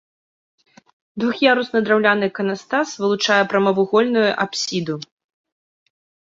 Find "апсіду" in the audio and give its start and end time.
4.47-5.01